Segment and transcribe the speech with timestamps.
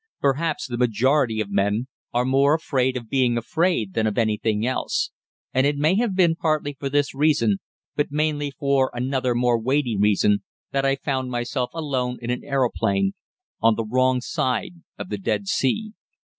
[0.19, 5.11] Perhaps the majority of men are more afraid of being afraid than of anything else
[5.53, 7.59] and it may have been partly for this reason,
[7.95, 10.41] but mainly for another more weighty reason,
[10.71, 13.13] that I found myself alone in an aeroplane
[13.61, 15.93] on the wrong side of the Dead Sea.